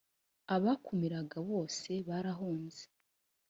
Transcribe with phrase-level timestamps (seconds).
[0.55, 2.83] abakumiraga bose barahunze.